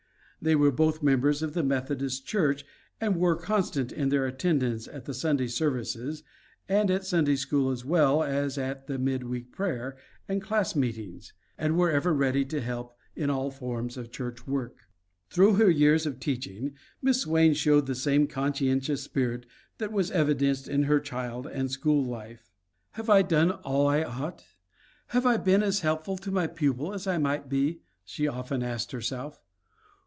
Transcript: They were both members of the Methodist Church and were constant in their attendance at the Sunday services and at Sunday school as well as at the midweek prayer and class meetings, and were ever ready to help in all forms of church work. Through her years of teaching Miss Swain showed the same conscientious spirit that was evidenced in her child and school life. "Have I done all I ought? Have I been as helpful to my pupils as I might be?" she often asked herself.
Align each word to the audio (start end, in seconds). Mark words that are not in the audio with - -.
They 0.43 0.55
were 0.55 0.71
both 0.71 1.03
members 1.03 1.43
of 1.43 1.53
the 1.53 1.61
Methodist 1.61 2.25
Church 2.25 2.65
and 2.99 3.15
were 3.19 3.35
constant 3.35 3.91
in 3.91 4.09
their 4.09 4.25
attendance 4.25 4.87
at 4.87 5.05
the 5.05 5.13
Sunday 5.13 5.45
services 5.45 6.23
and 6.67 6.89
at 6.89 7.05
Sunday 7.05 7.35
school 7.35 7.69
as 7.69 7.85
well 7.85 8.23
as 8.23 8.57
at 8.57 8.87
the 8.87 8.97
midweek 8.97 9.51
prayer 9.51 9.95
and 10.27 10.41
class 10.41 10.75
meetings, 10.75 11.31
and 11.59 11.77
were 11.77 11.91
ever 11.91 12.11
ready 12.11 12.43
to 12.45 12.59
help 12.59 12.97
in 13.15 13.29
all 13.29 13.51
forms 13.51 13.97
of 13.97 14.11
church 14.11 14.47
work. 14.47 14.77
Through 15.29 15.57
her 15.57 15.69
years 15.69 16.07
of 16.07 16.19
teaching 16.19 16.73
Miss 17.03 17.21
Swain 17.21 17.53
showed 17.53 17.85
the 17.85 17.93
same 17.93 18.25
conscientious 18.25 19.03
spirit 19.03 19.45
that 19.77 19.91
was 19.91 20.09
evidenced 20.09 20.67
in 20.67 20.85
her 20.85 20.99
child 20.99 21.45
and 21.45 21.69
school 21.69 22.03
life. 22.03 22.49
"Have 22.93 23.11
I 23.11 23.21
done 23.21 23.51
all 23.51 23.85
I 23.85 24.01
ought? 24.01 24.43
Have 25.09 25.27
I 25.27 25.37
been 25.37 25.61
as 25.61 25.81
helpful 25.81 26.17
to 26.17 26.31
my 26.31 26.47
pupils 26.47 26.95
as 26.95 27.05
I 27.05 27.19
might 27.19 27.47
be?" 27.47 27.81
she 28.03 28.25
often 28.27 28.63
asked 28.63 28.91
herself. 28.91 29.39